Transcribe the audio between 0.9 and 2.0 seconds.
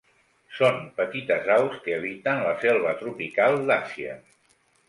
petites aus que